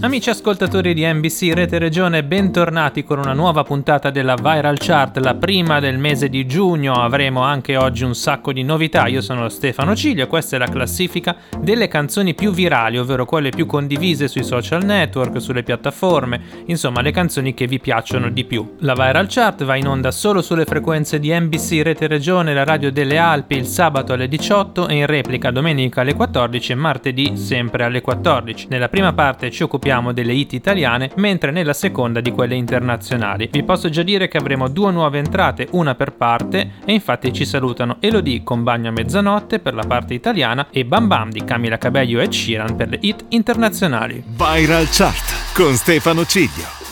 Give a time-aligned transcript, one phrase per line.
[0.00, 5.34] Amici ascoltatori di NBC Rete Regione, bentornati con una nuova puntata della Viral Chart, la
[5.34, 6.94] prima del mese di giugno.
[6.94, 9.06] Avremo anche oggi un sacco di novità.
[9.06, 13.50] Io sono Stefano Ciglio e questa è la classifica delle canzoni più virali, ovvero quelle
[13.50, 18.76] più condivise sui social network, sulle piattaforme, insomma le canzoni che vi piacciono di più.
[18.80, 22.92] La Viral Chart va in onda solo sulle frequenze di NBC Rete Regione, la radio
[22.92, 27.84] delle Alpi, il sabato alle 18 e in replica domenica alle 14 e martedì sempre
[27.84, 28.68] alle 14.
[28.70, 33.48] Nella prima parte ci occupiamo delle hit italiane, mentre nella seconda di quelle internazionali.
[33.52, 37.44] Vi posso già dire che avremo due nuove entrate, una per parte, e infatti ci
[37.44, 41.78] salutano Elodie con Bagno a mezzanotte per la parte italiana e Bam Bam di Camila
[41.78, 44.22] Cabello e Sheeran per le hit internazionali.
[44.26, 46.85] Viral Chart con Stefano Ciglio.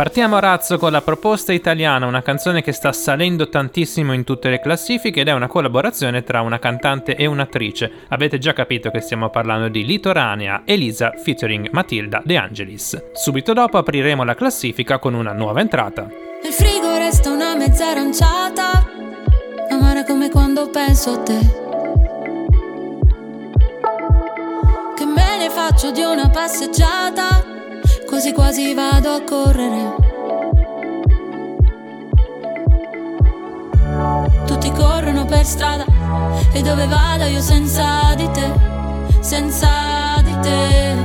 [0.00, 4.48] Partiamo a razzo con la proposta italiana, una canzone che sta salendo tantissimo in tutte
[4.48, 7.92] le classifiche ed è una collaborazione tra una cantante e un'attrice.
[8.08, 13.10] Avete già capito che stiamo parlando di Litoranea Elisa featuring Matilda De Angelis.
[13.12, 16.08] Subito dopo apriremo la classifica con una nuova entrata.
[16.42, 18.88] Nel frigo resta una mezza aranciata,
[19.68, 21.38] amara come quando penso a te.
[24.96, 27.49] Che me ne faccio di una passeggiata?
[28.10, 29.94] Quasi quasi vado a correre.
[34.46, 35.84] Tutti corrono per strada
[36.52, 38.52] e dove vado io senza di te,
[39.20, 40.96] senza di te.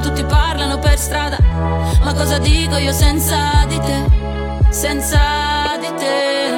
[0.00, 1.36] Tutti parlano per strada,
[2.02, 4.04] ma cosa dico io senza di te,
[4.70, 6.48] senza di te.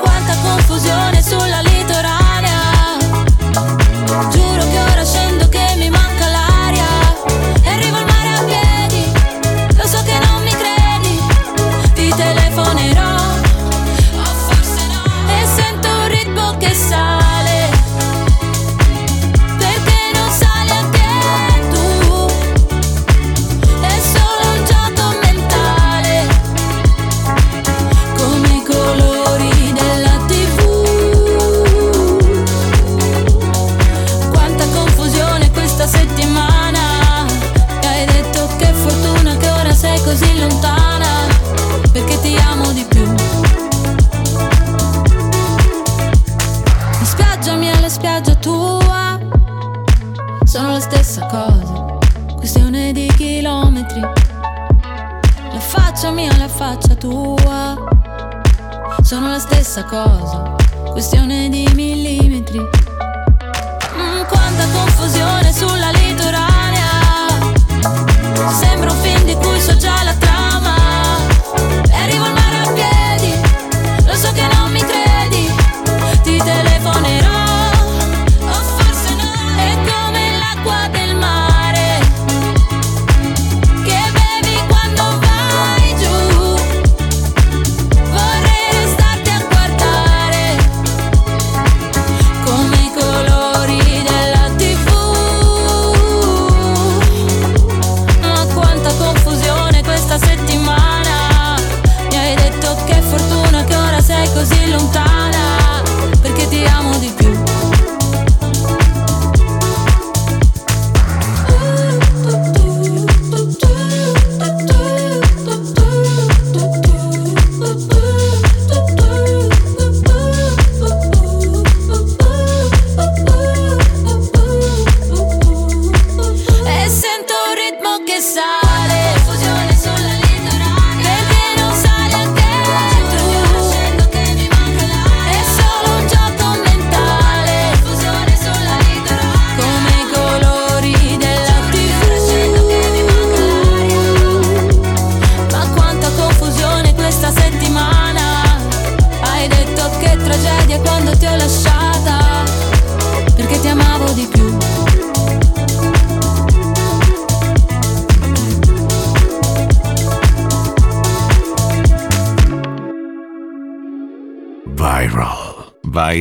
[0.00, 2.96] Quanta confusione sulla litoranea,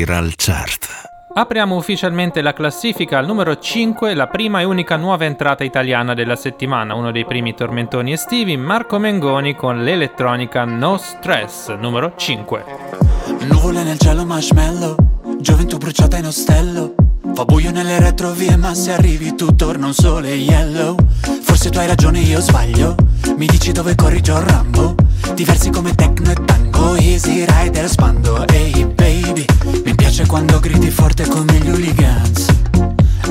[0.07, 0.87] Viral Chart.
[1.33, 6.37] Apriamo ufficialmente la classifica al numero 5, la prima e unica nuova entrata italiana della
[6.37, 12.63] settimana, uno dei primi tormentoni estivi, Marco Mengoni con l'elettronica No Stress, numero 5.
[13.49, 14.95] Nuvole nel cielo marshmallow,
[15.41, 16.95] gioventù bruciata in ostello.
[17.33, 20.95] Fa buio nelle retrovie ma se arrivi tu torna un sole yellow
[21.41, 22.95] Forse tu hai ragione io sbaglio
[23.35, 24.95] Mi dici dove corri John Rambo
[25.33, 28.47] Diversi come techno e tango Easy rider spando.
[28.47, 29.45] Ehi hey baby
[29.83, 32.45] Mi piace quando gridi forte come gli hooligans.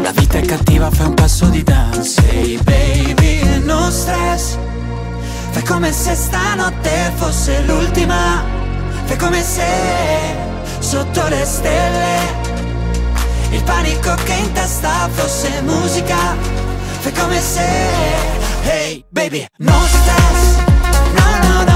[0.03, 2.23] La vita è cattiva fai un passo di dance.
[2.29, 4.57] Ehi hey baby no stress.
[5.51, 8.45] Fai come se stanotte fosse l'ultima.
[9.05, 9.65] Fai come se
[10.81, 12.55] sotto le stelle
[13.51, 16.37] il panico che in testa fosse musica.
[17.01, 17.65] Fai come se
[18.65, 20.65] Hey baby No stress.
[21.15, 21.76] No no no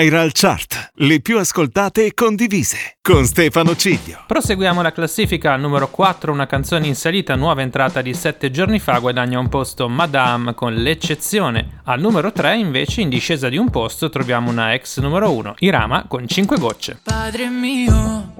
[0.00, 4.24] Viral Chart, le più ascoltate e condivise, con Stefano Ciglio.
[4.26, 8.78] Proseguiamo la classifica al numero 4, una canzone in salita, nuova entrata di 7 giorni
[8.78, 11.82] fa, guadagna un posto Madame con l'eccezione.
[11.84, 16.06] Al numero 3 invece in discesa di un posto troviamo una ex numero 1, Irama
[16.08, 17.00] con 5 gocce.
[17.02, 18.32] Padre mio,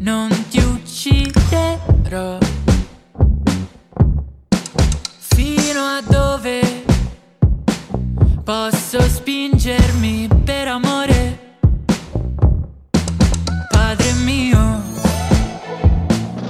[0.00, 2.36] non ti ucciderò.
[5.16, 6.89] Fino a dove
[8.50, 11.56] posso spingermi per amore.
[13.68, 14.82] Padre mio,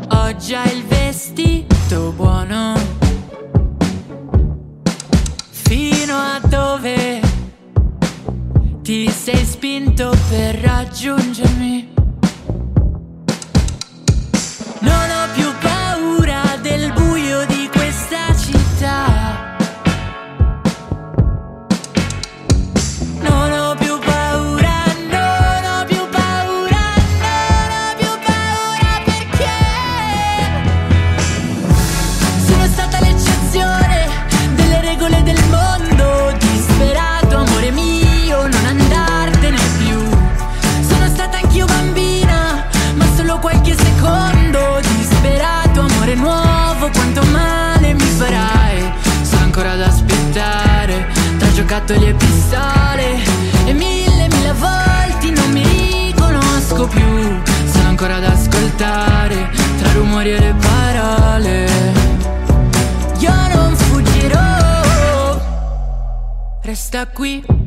[0.08, 2.73] ho già il vestito buono.
[5.50, 7.21] Fino a dove
[8.80, 11.92] ti sei spinto per raggiungermi.
[14.80, 15.39] Non ho più
[51.90, 53.18] giocattoli e pistole.
[53.66, 55.64] E mille, mille volte non mi
[56.06, 57.40] riconosco più.
[57.73, 61.68] Sono ancora ad ascoltare tra rumori e le parole.
[63.18, 65.40] Io non fuggirò.
[66.62, 67.60] Resta qui.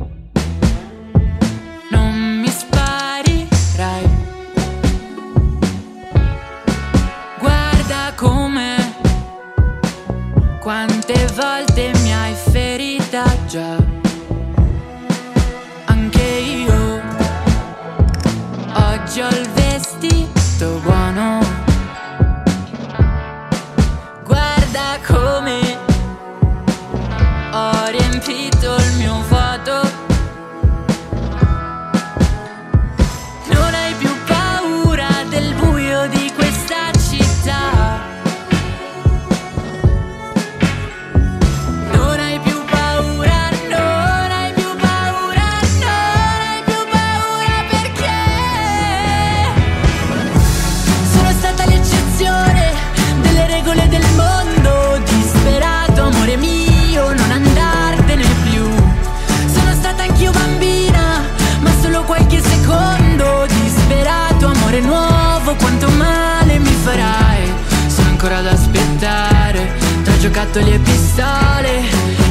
[70.44, 71.82] Giocattoli e pistole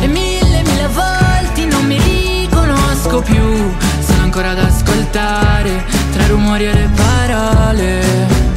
[0.02, 3.72] E mille mille volte non mi riconosco più.
[4.00, 8.53] Sono ancora ad ascoltare tra rumori e le parole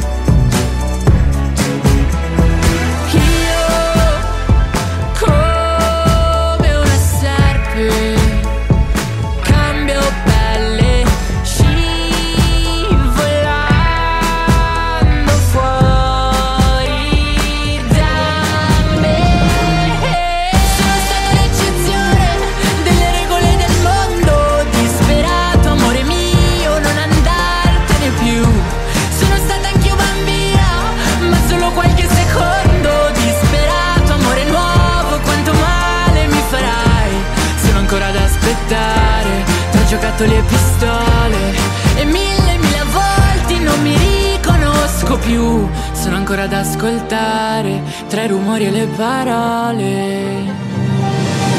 [40.17, 41.53] giocattoli e pistole
[41.97, 45.67] E mille mille volte non mi riconosco più.
[45.93, 50.43] Sono ancora ad ascoltare tra i rumori e le parole.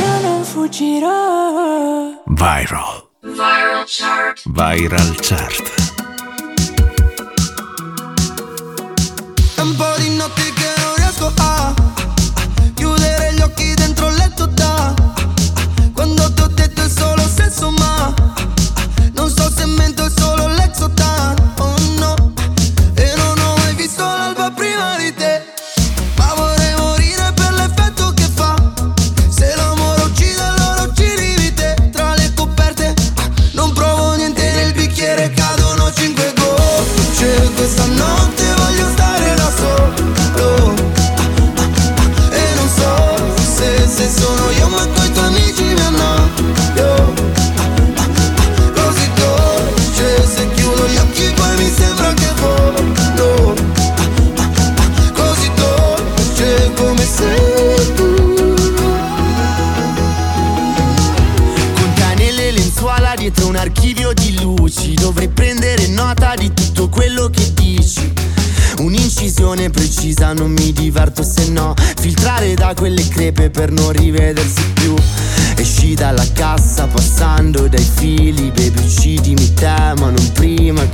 [0.01, 2.23] Io non fuggirò.
[2.27, 3.07] Viral.
[3.23, 4.43] Viral Chart.
[4.45, 5.88] Viral Chart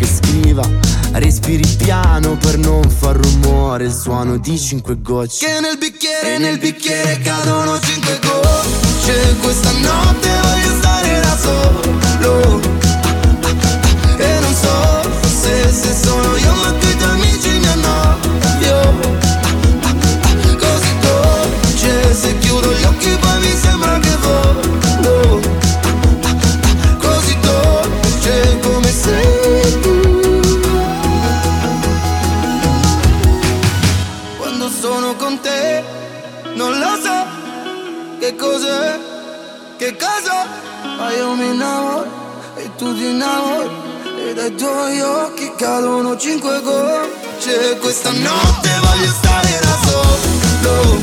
[0.04, 0.62] che scriva
[1.12, 3.84] Respiri piano per non far rumore.
[3.84, 5.46] Il suono di cinque gocce.
[5.46, 9.36] Che nel bicchiere, nel bicchiere cadono cinque gocce.
[9.40, 12.03] Questa notte voglio stare da solo
[44.44, 47.78] dai tuoi occhi cadono cinque gocce.
[47.80, 51.00] Questa notte voglio stare da solo.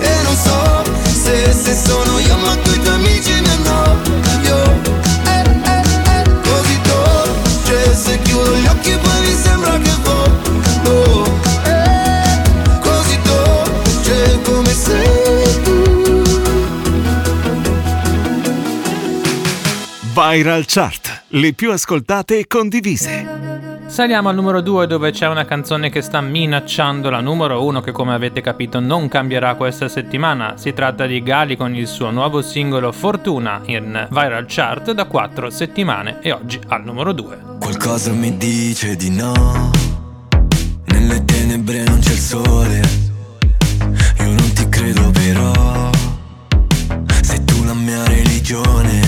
[0.00, 0.82] E non so
[1.22, 4.80] se, se sono io ma coi tuoi amici mi annoio.
[5.26, 5.82] Eh, eh,
[6.18, 6.24] eh.
[6.42, 7.94] Così dolce.
[7.94, 11.24] Se chiudo gli occhi poi mi sembra che volo
[12.80, 15.84] Così dolce come sei tu.
[20.14, 23.74] Viral Chart, le più ascoltate e condivise.
[23.86, 27.92] Saliamo al numero 2 dove c'è una canzone che sta minacciando la numero 1 che
[27.92, 30.56] come avete capito non cambierà questa settimana.
[30.56, 35.50] Si tratta di Gali con il suo nuovo singolo Fortuna in Viral Chart da 4
[35.50, 37.38] settimane e oggi al numero 2.
[37.60, 39.70] Qualcosa mi dice di no.
[40.86, 42.80] Nelle tenebre non c'è il sole.
[44.18, 45.90] Io non ti credo però.
[47.22, 49.05] Sei tu la mia religione.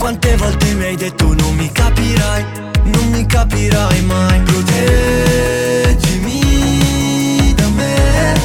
[0.00, 2.44] Quante volte mi hai detto non mi capirai.
[2.84, 4.40] Non mi capirai mai.
[4.40, 4.74] Proteggimi
[7.54, 8.40] da me.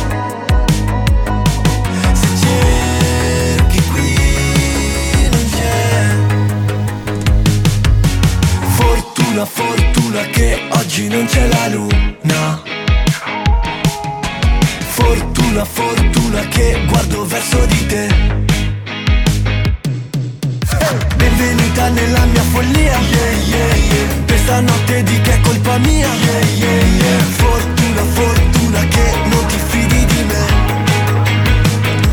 [2.11, 4.17] Se cerchi qui
[5.31, 6.15] non c'è.
[8.67, 12.61] Fortuna, fortuna che oggi non c'è la luna.
[14.87, 18.43] Fortuna, fortuna che guardo verso di te
[21.35, 24.23] benvenuta nella mia follia yeah, yeah, yeah.
[24.25, 27.19] Questa notte di che è colpa mia yeah, yeah, yeah.
[27.19, 30.45] Fortuna, fortuna che non ti fidi di me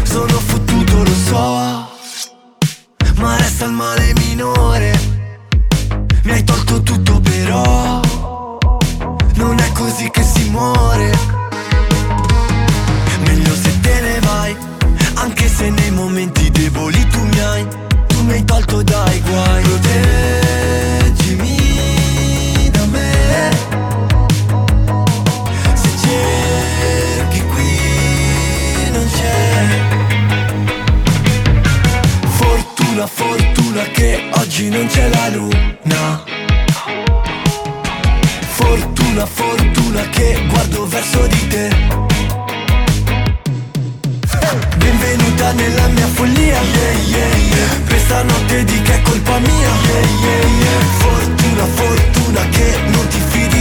[0.04, 1.88] Sono fottuto, lo so
[3.16, 4.98] Ma resta il male minore
[6.24, 8.00] Mi hai tolto tutto però
[9.34, 11.10] Non è così che si muore
[13.26, 14.56] Meglio se te ne vai
[15.14, 17.81] Anche se nei momenti deboli tu mi hai
[18.32, 19.62] mi hai tolto dai guai.
[19.62, 21.50] Proteggimi
[22.70, 23.50] da me.
[25.74, 27.78] Se cerchi qui
[28.92, 29.66] non c'è.
[32.26, 36.24] Fortuna, fortuna che oggi non c'è la luna.
[38.48, 41.68] Fortuna, fortuna che guardo verso di te.
[44.78, 47.91] Benvenuta nella mia follia, yeah, yeah, yeah.
[48.12, 50.80] Questa notte di che è colpa mia yeah, yeah, yeah.
[50.98, 53.51] Fortuna, fortuna che non ti fidi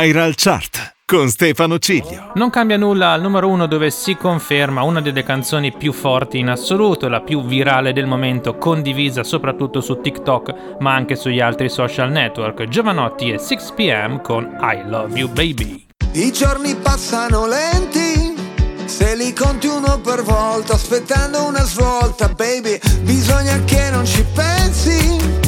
[0.00, 2.30] Viral Chart con Stefano Ciglio.
[2.34, 6.50] Non cambia nulla al numero uno dove si conferma una delle canzoni più forti in
[6.50, 12.12] assoluto, la più virale del momento, condivisa soprattutto su TikTok ma anche sugli altri social
[12.12, 12.68] network.
[12.68, 15.84] Giovanotti e 6pm con I Love You Baby.
[16.12, 18.36] I giorni passano lenti,
[18.84, 25.47] se li conti uno per volta, aspettando una svolta, baby, bisogna che non ci pensi.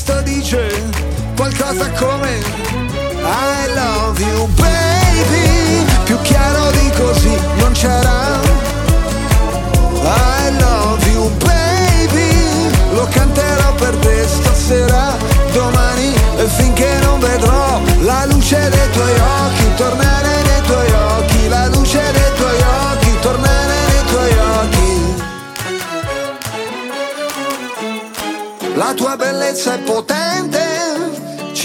[0.00, 0.82] testo dice
[1.36, 2.38] qualcosa come
[3.22, 8.49] I love you baby, più chiaro di così non c'era.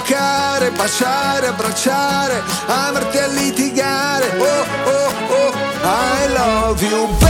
[0.00, 4.38] Toccare, baciare, abbracciare, amarti a litigare.
[4.38, 7.29] Oh oh oh, I love you baby,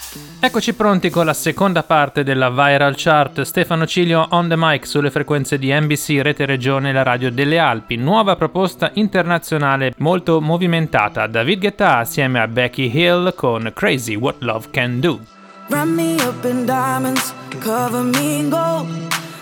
[0.43, 3.41] Eccoci pronti con la seconda parte della Viral Chart.
[3.41, 7.59] Stefano Cilio on the mic sulle frequenze di NBC, Rete Regione e la Radio delle
[7.59, 7.95] Alpi.
[7.95, 11.27] Nuova proposta internazionale molto movimentata.
[11.27, 15.19] David Guetta assieme a Becky Hill con Crazy What Love Can Do.
[15.67, 18.87] Run me up in diamonds, cover me in gold.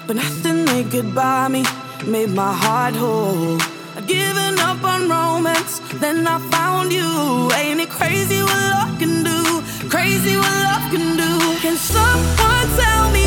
[0.05, 1.63] But nothing they could buy me
[2.07, 3.57] made my heart whole.
[4.05, 7.49] Given up on romance, then I found you.
[7.55, 9.18] Ain't it crazy what love can do?
[10.21, 11.59] Crazy what love can do.
[11.61, 13.18] Can someone tell me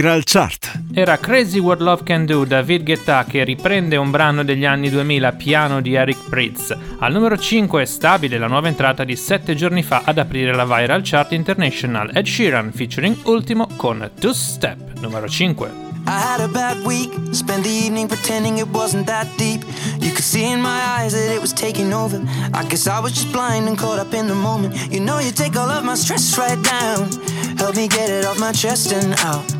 [0.00, 0.80] Viral Chart.
[0.94, 5.32] Era Crazy What Love Can Do David Guetta che riprende un brano degli anni 2000
[5.32, 6.74] piano di Eric Pritz.
[7.00, 10.64] Al numero 5 è stabile la nuova entrata di 7 giorni fa ad aprire la
[10.64, 15.88] Viral Chart International Ed Sheeran featuring Ultimo con Two Step, numero 5.
[16.06, 19.62] I had a bad week, spent the evening pretending it wasn't that deep.
[20.00, 22.22] You could see in my eyes that it was taking over.
[22.54, 24.74] I guess I was just blind and caught up in the moment.
[24.90, 27.10] You know, you take all of my stress right down.
[27.58, 29.59] Help me get it off my chest and out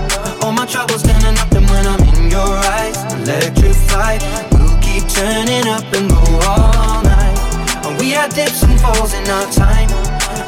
[0.43, 5.85] All my troubles up and when I'm in your eyes Electrified, we'll keep turning up
[5.93, 7.37] and go all night.
[7.85, 9.89] And we had dips and falls in our time.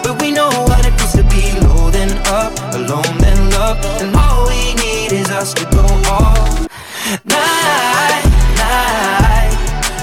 [0.03, 3.77] But we know what it feels to be low then up Alone then love.
[4.01, 6.67] And all we need is us to go all
[7.25, 8.25] night,
[8.57, 9.53] night.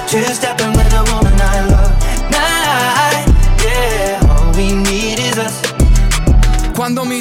[0.09, 1.92] Just stepping with a woman I love.
[2.31, 3.26] Night,
[3.64, 4.20] yeah.
[4.31, 5.61] All we need is us.
[6.74, 7.20] Quando mi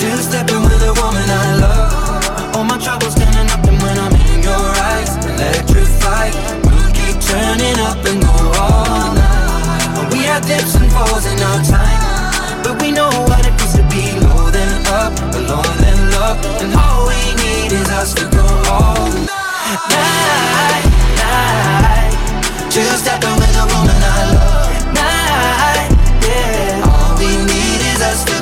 [0.00, 2.56] Two stepping with woman I love.
[2.56, 3.12] All my troubles
[3.52, 6.32] up when I'm in your eyes Electrified.
[6.64, 10.08] We'll keep turning up and go all night.
[10.10, 14.16] We had dips and falls in our time But we know what it to be
[14.24, 16.40] low then up Alone then love.
[16.64, 20.88] And all we need is us to go all night
[21.20, 22.72] Night.
[22.72, 24.96] Stepping with a woman I love.
[24.96, 25.92] Night
[26.24, 26.88] Yeah.
[26.88, 28.39] All we need is us to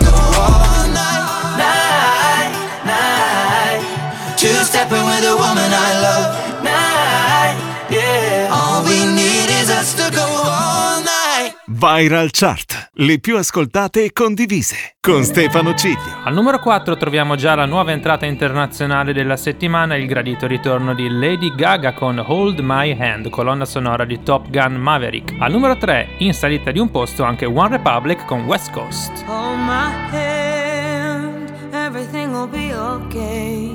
[11.78, 16.18] Viral Chart, le più ascoltate e condivise, con Stefano Ciglio.
[16.24, 21.08] Al numero 4 troviamo già la nuova entrata internazionale della settimana, il gradito ritorno di
[21.08, 25.36] Lady Gaga con Hold My Hand, colonna sonora di Top Gun Maverick.
[25.38, 29.12] Al numero 3, in salita di un posto anche One Republic con West Coast.
[29.28, 33.70] Hold my hand, everything will be okay.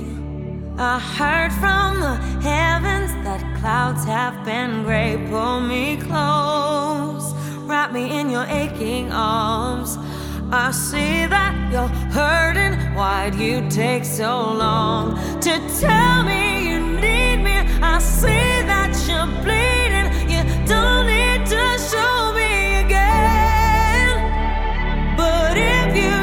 [0.75, 5.17] I heard from the heavens that clouds have been gray.
[5.29, 7.12] Pull me close,
[7.73, 9.97] wrap me in your aching arms.
[10.51, 12.73] I see that you're hurting.
[12.93, 17.57] Why'd you take so long to tell me you need me?
[17.81, 20.07] I see that you're bleeding.
[20.33, 22.51] You don't need to show me
[22.85, 24.13] again.
[25.17, 26.22] But if you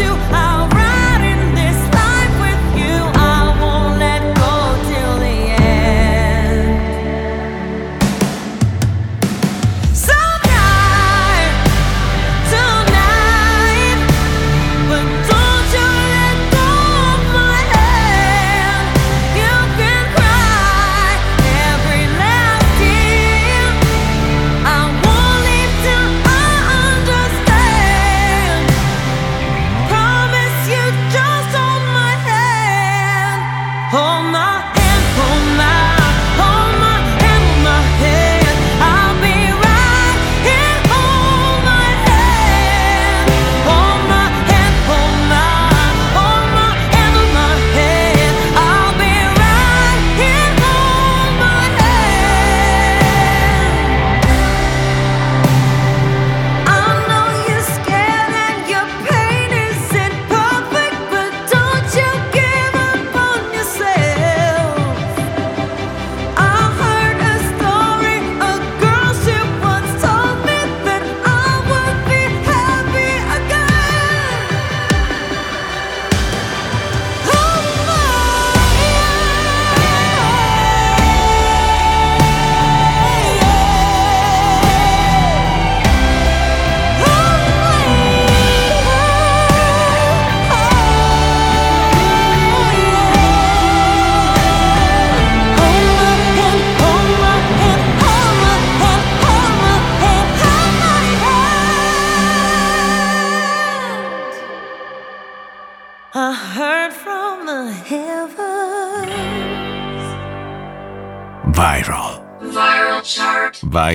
[0.00, 0.06] to.
[0.32, 0.49] I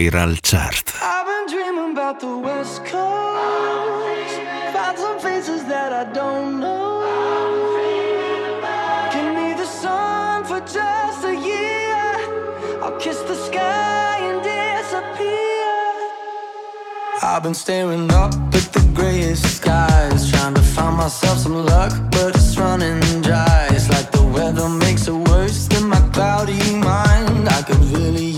[0.05, 0.93] Lyra chart.
[1.01, 4.35] I've been dreaming about the West Coast.
[4.73, 7.01] Found some faces that I don't know.
[9.13, 11.95] Give me the sun for just a year.
[12.83, 15.73] I'll kiss the sky and disappear.
[17.23, 20.29] I've been staring up at the grayest skies.
[20.31, 23.69] Trying to find myself some luck, but it's running dry.
[23.71, 27.49] It's like the weather makes it worse than my cloudy mind.
[27.49, 28.34] I could really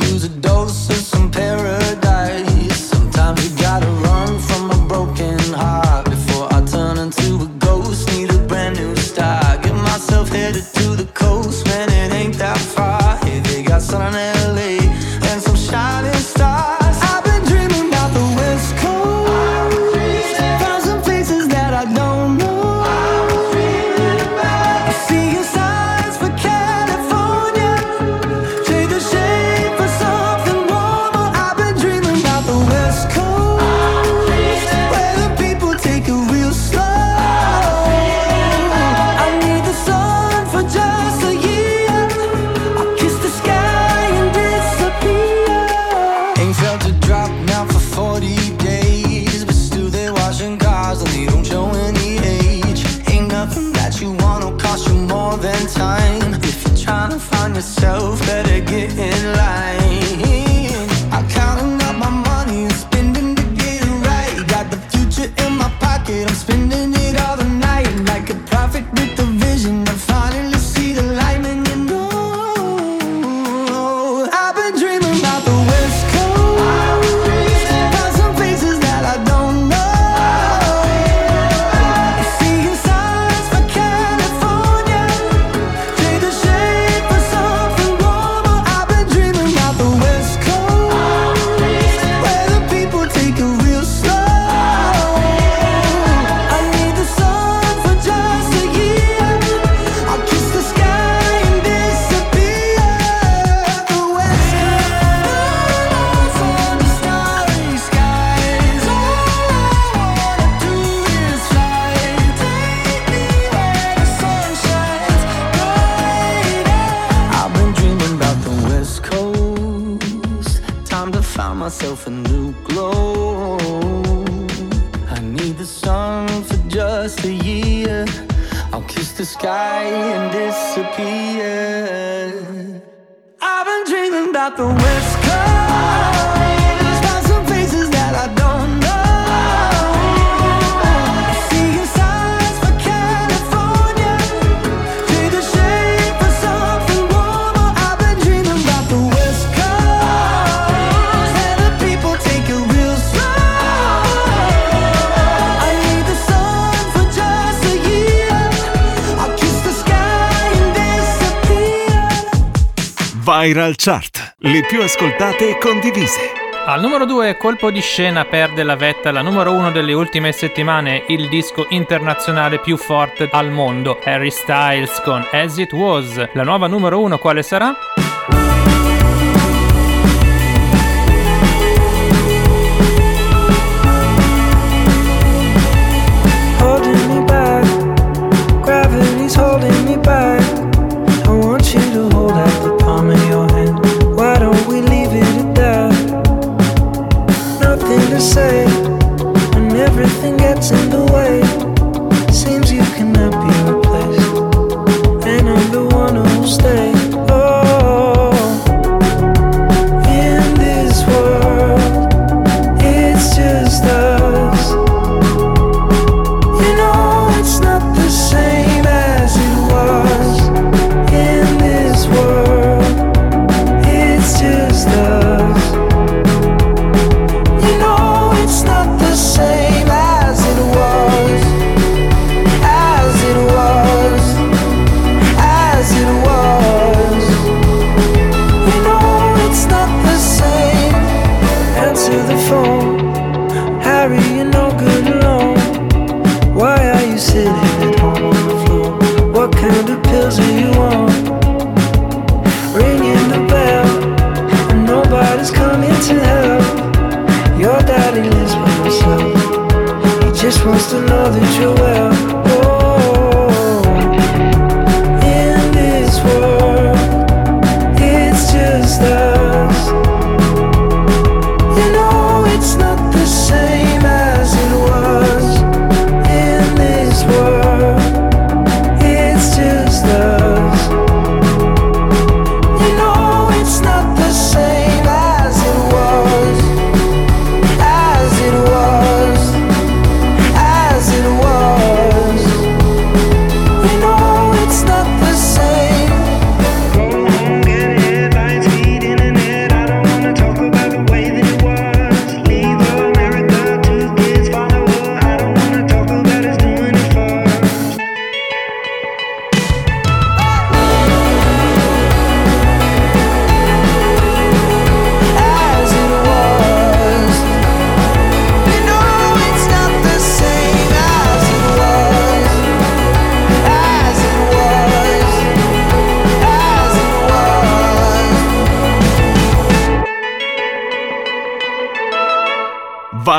[163.39, 166.31] Viral Chart, le più ascoltate e condivise.
[166.65, 171.03] Al numero 2 colpo di scena perde la vetta la numero 1 delle ultime settimane,
[171.09, 176.29] il disco internazionale più forte al mondo, Harry Styles con As It Was.
[176.33, 177.75] La nuova numero 1 quale sarà?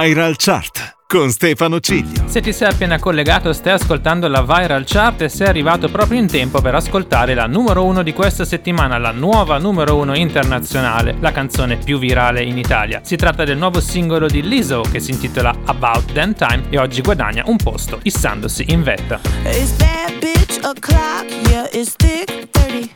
[0.09, 2.27] Viral Chart con Stefano Ciglio.
[2.29, 6.27] Se ti sei appena collegato stai ascoltando la Viral Chart e sei arrivato proprio in
[6.27, 11.31] tempo per ascoltare la numero uno di questa settimana, la nuova numero uno internazionale, la
[11.31, 13.03] canzone più virale in Italia.
[13.05, 17.03] Si tratta del nuovo singolo di Lizzo che si intitola About Damn Time e oggi
[17.03, 19.21] guadagna un posto issandosi in vetta.
[19.45, 22.91] It's bad bitch o'clock, yeah, it's thick 30.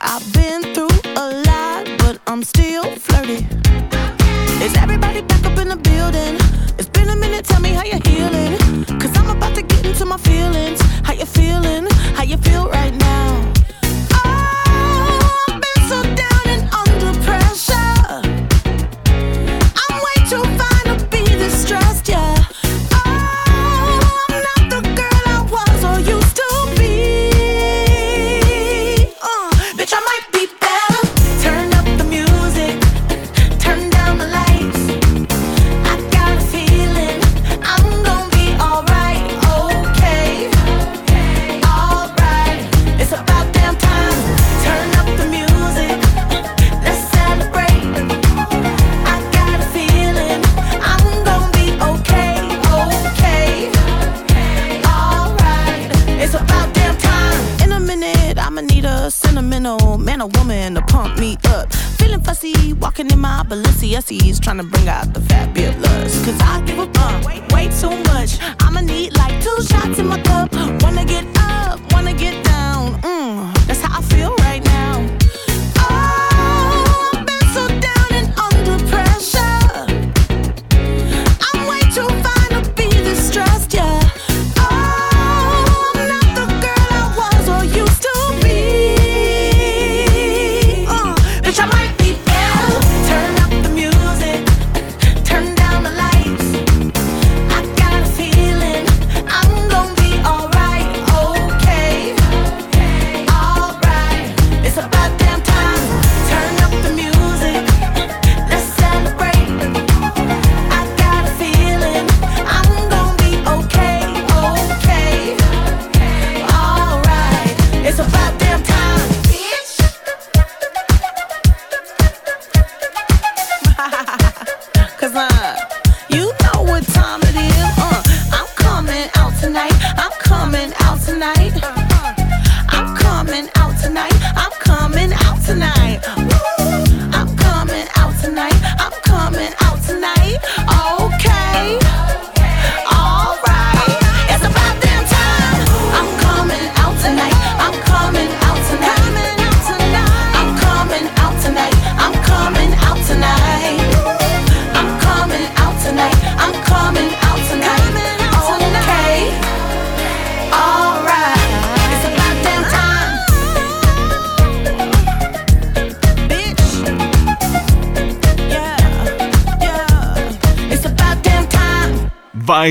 [0.00, 3.71] I've been through a lot, but I'm still flirty.
[5.76, 6.36] Building?
[6.78, 8.61] It's been a minute, tell me how you're healing.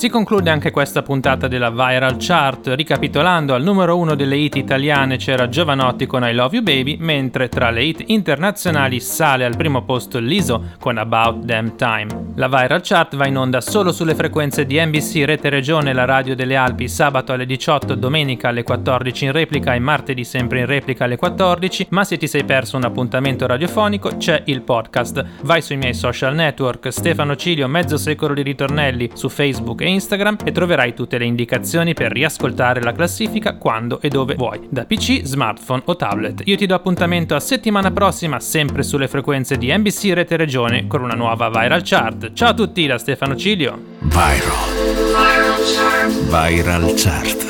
[0.00, 2.68] Si conclude anche questa puntata della Viral Chart.
[2.68, 7.50] Ricapitolando, al numero uno delle hit italiane c'era Giovanotti con I Love You Baby, mentre
[7.50, 12.28] tra le hit internazionali sale al primo posto Liso con About Damn Time.
[12.36, 16.34] La Viral Chart va in onda solo sulle frequenze di NBC Rete Regione la radio
[16.34, 21.04] delle Alpi sabato alle 18, domenica alle 14 in replica e martedì sempre in replica
[21.04, 25.22] alle 14, ma se ti sei perso un appuntamento radiofonico c'è il podcast.
[25.42, 30.38] Vai sui miei social network Stefano Cilio mezzo secolo di ritornelli su Facebook e Instagram
[30.44, 35.22] e troverai tutte le indicazioni per riascoltare la classifica quando e dove vuoi, da PC,
[35.24, 36.42] smartphone o tablet.
[36.44, 41.02] Io ti do appuntamento a settimana prossima, sempre sulle frequenze di NBC Rete Regione, con
[41.02, 42.32] una nuova Viral Chart.
[42.32, 43.78] Ciao a tutti da Stefano Cilio.
[44.00, 44.68] Viral.
[46.28, 47.49] Viral Chart.